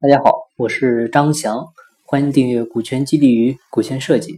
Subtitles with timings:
[0.00, 1.66] 大家好，我是张翔，
[2.04, 4.34] 欢迎订阅《股权激励与股权设计》。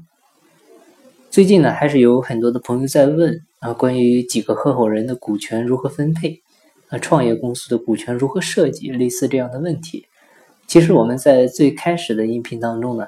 [1.30, 6.40] 最近呢，还是有很多的朋友在问啊，关于几个合伙人的股权如何分配
[6.88, 10.06] 啊，创业公司的股权如何设计，类似这样的问题。
[10.66, 13.04] 其实我们在最开始的音频当中呢，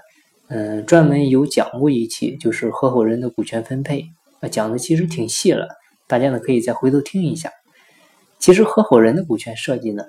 [0.48, 4.04] 嗯，专门有讲过一期，就是合伙人的股权分配
[4.40, 5.68] 啊，讲的其实挺细了，
[6.06, 7.50] 大家呢可以再回头听一下。
[8.38, 10.04] 其实合伙人的股权设计呢，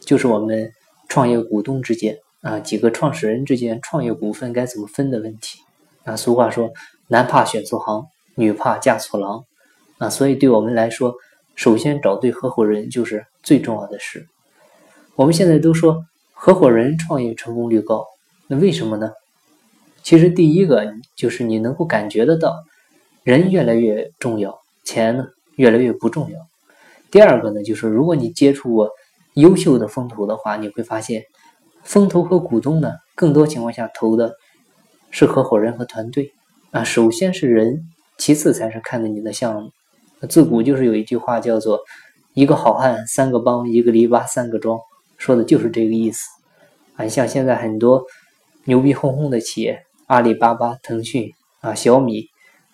[0.00, 0.72] 就是我们。
[1.14, 5.60] 创业股东之间啊，几个创始人之间创业股份该怎么分的问题
[6.02, 6.16] 啊？
[6.16, 6.72] 俗话说，
[7.06, 9.44] 男怕选错行，女怕嫁错郎
[9.98, 10.10] 啊。
[10.10, 11.14] 所以对我们来说，
[11.54, 14.26] 首先找对合伙人就是最重要的事。
[15.14, 18.04] 我们现在都说合伙人创业成功率高，
[18.48, 19.12] 那为什么呢？
[20.02, 22.56] 其实第一个就是你能够感觉得到，
[23.22, 26.40] 人越来越重要，钱呢越来越不重要。
[27.12, 28.90] 第二个呢，就是如果你接触过。
[29.34, 31.22] 优秀的风投的话，你会发现，
[31.82, 34.34] 风投和股东呢，更多情况下投的
[35.10, 36.32] 是合伙人和团队
[36.70, 36.84] 啊。
[36.84, 37.82] 首先是人，
[38.16, 39.70] 其次才是看的你的项目。
[40.28, 41.80] 自古就是有一句话叫做
[42.32, 44.78] “一个好汉三个帮，一个篱笆三个桩”，
[45.18, 46.26] 说的就是这个意思
[46.96, 47.04] 啊。
[47.04, 48.04] 你像现在很多
[48.64, 52.26] 牛逼哄哄的企业，阿里巴巴、腾讯啊、小米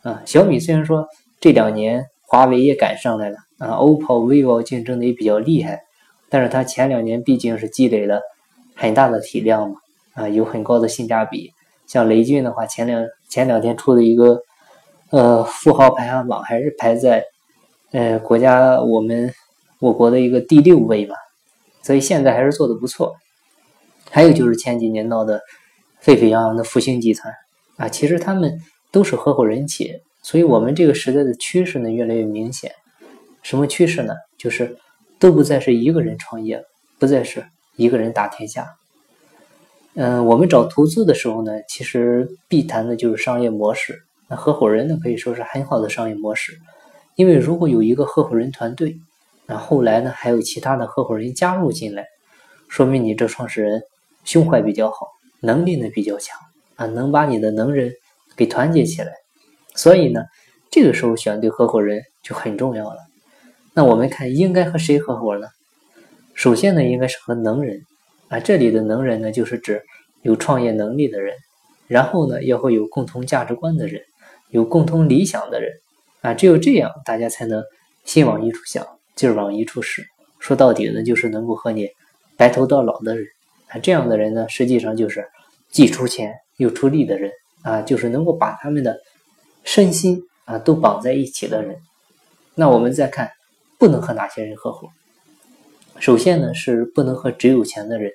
[0.03, 1.07] 啊，小米虽然说
[1.41, 5.81] 这两年华为也赶上来了啊，OPPO、vivo 竞争的也比较厉害。
[6.31, 8.21] 但是它前两年毕竟是积累了
[8.77, 9.77] 很大的体量嘛，
[10.15, 11.51] 啊，有很高的性价比。
[11.87, 14.41] 像雷军的话，前两前两天出的一个
[15.11, 17.25] 呃富豪排行榜，还是排在
[17.91, 19.35] 呃国家我们
[19.81, 21.17] 我国的一个第六位嘛，
[21.83, 23.13] 所以现在还是做的不错。
[24.09, 25.41] 还有就是前几年闹的
[25.99, 27.35] 沸沸扬扬的复星集团
[27.77, 28.57] 啊，其实他们
[28.93, 32.71] 都是合伙人企业，所以我们这个时代的趋势呢越来越明显。
[33.43, 34.15] 什么趋势呢？
[34.39, 34.77] 就是。
[35.21, 36.65] 都不再是一个人创业，
[36.99, 37.45] 不再是
[37.77, 38.67] 一个人打天下。
[39.95, 44.01] 嗯，我们找投资的时候呢，其实必谈的就是商业模式。
[44.29, 46.59] 那合伙人呢，可以说是很好的商业模式，
[47.17, 48.97] 因为如果有一个合伙人团队，
[49.47, 52.07] 那后来呢还有其他的合伙人加入进来，
[52.69, 53.83] 说明你这创始人
[54.25, 55.09] 胸怀比较好，
[55.41, 56.39] 能力呢比较强
[56.77, 57.93] 啊，能把你的能人
[58.37, 59.13] 给团结起来。
[59.75, 60.23] 所以呢，
[60.71, 63.10] 这个时候选对合伙人就很重要了。
[63.73, 65.47] 那我们看应该和谁合伙呢？
[66.35, 67.83] 首先呢，应该是和能人
[68.29, 68.41] 啊。
[68.41, 69.83] 这里的能人呢，就是指
[70.23, 71.37] 有创业能力的人，
[71.87, 74.03] 然后呢，要会有共同价值观的人，
[74.49, 75.73] 有共同理想的人
[76.21, 76.35] 啊。
[76.35, 77.63] 只有这样，大家才能
[78.05, 80.05] 心往一处想，劲儿往一处使。
[80.39, 81.91] 说到底呢，就是能够和你
[82.37, 83.27] 白头到老的人
[83.69, 83.79] 啊。
[83.79, 85.29] 这样的人呢，实际上就是
[85.71, 87.31] 既出钱又出力的人
[87.63, 88.99] 啊，就是能够把他们的
[89.63, 91.77] 身心啊都绑在一起的人。
[92.55, 93.31] 那我们再看。
[93.81, 94.91] 不能和哪些人合伙？
[95.99, 98.13] 首先呢，是不能和只有钱的人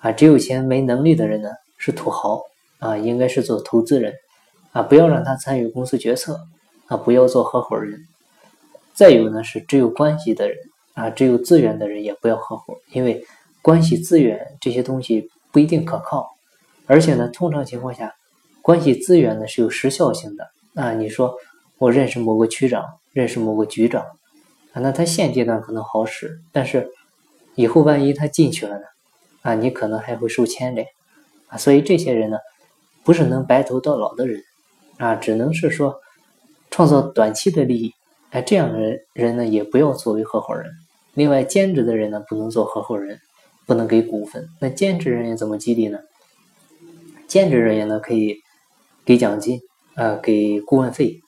[0.00, 2.42] 啊，只有钱没能力的人呢是土豪
[2.80, 4.12] 啊，应该是做投资人
[4.72, 6.38] 啊，不要让他参与公司决策
[6.86, 7.98] 啊，不要做合伙人。
[8.92, 10.58] 再有呢，是只有关系的人
[10.92, 13.24] 啊，只有资源的人也不要合伙，因为
[13.62, 16.28] 关系、资源这些东西不一定可靠，
[16.84, 18.14] 而且呢，通常情况下，
[18.60, 20.92] 关系资源呢是有时效性的啊。
[20.92, 21.34] 你说
[21.78, 22.84] 我认识某个区长，
[23.14, 24.04] 认识某个局长。
[24.72, 26.90] 啊，那他现阶段可能好使，但是
[27.54, 28.84] 以后万一他进去了呢？
[29.42, 30.86] 啊，你可能还会受牵连
[31.48, 31.58] 啊。
[31.58, 32.38] 所以这些人呢，
[33.02, 34.42] 不是能白头到老的人
[34.98, 36.00] 啊，只能是说
[36.70, 37.92] 创造短期的利益。
[38.30, 40.70] 哎，这样的人人呢，也不要作为合伙人。
[41.14, 43.18] 另外，兼职的人呢，不能做合伙人，
[43.66, 44.48] 不能给股份。
[44.60, 45.98] 那兼职人员怎么激励呢？
[47.26, 48.36] 兼职人员呢，可以
[49.04, 49.60] 给奖金
[49.94, 51.18] 啊，给顾问费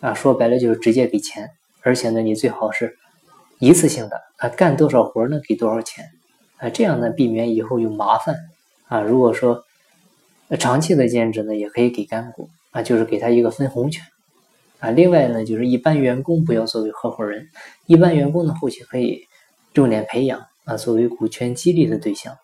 [0.00, 1.48] 啊，说白了就是直接给钱。
[1.84, 2.96] 而且呢，你最好是
[3.58, 6.06] 一次性的啊，干多少活呢，给多少钱
[6.56, 8.34] 啊，这样呢，避免以后有麻烦
[8.88, 9.02] 啊。
[9.02, 9.64] 如果说
[10.58, 14.02] 长期的兼职呢，也可以给干股啊，就是给他一个分红权
[14.78, 14.90] 啊。
[14.90, 17.48] 另外呢，就是一般员工不要作为合伙人，
[17.86, 19.26] 一般员工呢，后期可以
[19.74, 22.36] 重点培养啊，作为股权激励的对象。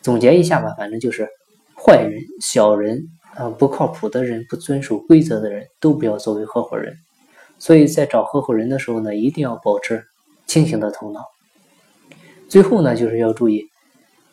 [0.00, 1.28] 总结一下吧，反正就是
[1.76, 6.94] 坏人、小人啊，不靠谱的人、不遵守规则的人都不要作为合伙人。
[7.64, 10.04] 所以在找合伙人的时候呢，一定要保持
[10.46, 11.24] 清醒的头脑。
[12.46, 13.70] 最后呢，就是要注意，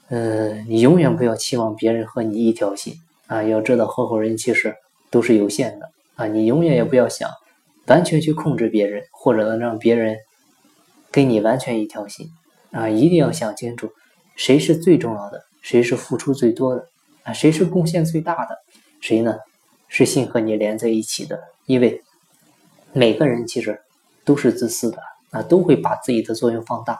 [0.10, 2.94] 嗯，你永远不要期望别人和你一条心
[3.28, 3.42] 啊。
[3.42, 4.76] 要知道，合伙人其实
[5.10, 6.28] 都是有限的啊。
[6.28, 7.30] 你永远也不要想
[7.88, 10.18] 完全去控制别人，或者让别人
[11.10, 12.28] 跟你完全一条心
[12.72, 12.90] 啊。
[12.90, 13.90] 一定要想清楚，
[14.36, 16.86] 谁是最重要的，谁是付出最多的
[17.24, 18.58] 啊，谁是贡献最大的，
[19.00, 19.38] 谁呢
[19.88, 22.04] 是心和你连在一起的，因为。
[22.94, 23.80] 每个人其实
[24.26, 24.98] 都是自私的
[25.30, 27.00] 啊，都会把自己的作用放大，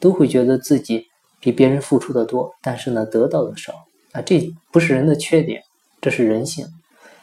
[0.00, 1.06] 都会觉得自己
[1.40, 3.72] 比别人付出的多，但是呢得到的少
[4.12, 5.62] 啊，这不是人的缺点，
[6.00, 6.66] 这是人性。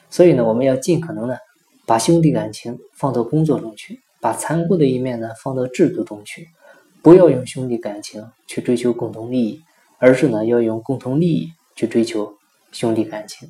[0.10, 1.39] 所以呢，我们要尽可能的
[1.86, 6.50] 把兄弟感情放到工作中去，把残酷的一面呢放到制度中去，
[7.01, 9.62] 不要用兄弟感情去追求共同利益，
[9.98, 12.36] 而是呢要用共同利益去追求
[12.71, 13.50] 兄弟感情。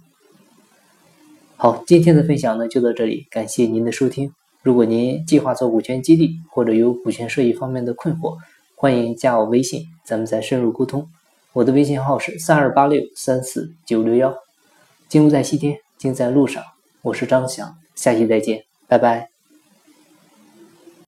[1.55, 4.33] 好，今天的分享呢就到这里，感谢您的收听。
[4.69, 8.37] 如果您计划做股权激励，或者有股权设计方面的困惑，
[8.75, 11.09] 欢迎加我微信，咱们再深入沟通。
[11.53, 14.31] 我的微信号是三二八六三四九六幺。
[15.07, 16.63] 金不在西天，金在路上。
[17.01, 19.38] 我是张翔，下期再见，拜拜。